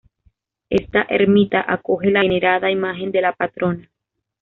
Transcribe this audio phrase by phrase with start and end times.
[0.71, 3.87] Esta ermita acoge la venerada imagen de la patrona.